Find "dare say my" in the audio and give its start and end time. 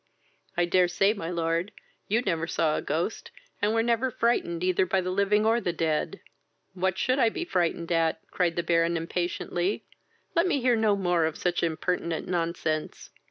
0.65-1.29